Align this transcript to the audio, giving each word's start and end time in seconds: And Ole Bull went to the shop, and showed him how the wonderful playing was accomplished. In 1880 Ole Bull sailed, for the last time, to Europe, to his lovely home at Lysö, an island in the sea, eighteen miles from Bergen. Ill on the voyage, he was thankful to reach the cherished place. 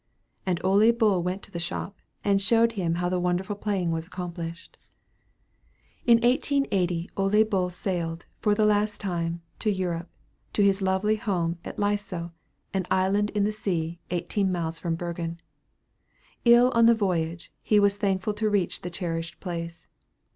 And 0.47 0.59
Ole 0.65 0.91
Bull 0.93 1.21
went 1.21 1.43
to 1.43 1.51
the 1.51 1.59
shop, 1.59 1.95
and 2.23 2.41
showed 2.41 2.71
him 2.71 2.95
how 2.95 3.07
the 3.07 3.19
wonderful 3.19 3.55
playing 3.55 3.91
was 3.91 4.07
accomplished. 4.07 4.79
In 6.07 6.15
1880 6.21 7.11
Ole 7.15 7.43
Bull 7.43 7.69
sailed, 7.69 8.25
for 8.39 8.55
the 8.55 8.65
last 8.65 8.99
time, 8.99 9.43
to 9.59 9.69
Europe, 9.69 10.09
to 10.53 10.63
his 10.63 10.81
lovely 10.81 11.17
home 11.17 11.59
at 11.63 11.77
Lysö, 11.77 12.31
an 12.73 12.87
island 12.89 13.29
in 13.35 13.43
the 13.43 13.51
sea, 13.51 13.99
eighteen 14.09 14.51
miles 14.51 14.79
from 14.79 14.95
Bergen. 14.95 15.37
Ill 16.45 16.71
on 16.71 16.87
the 16.87 16.95
voyage, 16.95 17.51
he 17.61 17.79
was 17.79 17.95
thankful 17.95 18.33
to 18.33 18.49
reach 18.49 18.81
the 18.81 18.89
cherished 18.89 19.39
place. 19.39 19.87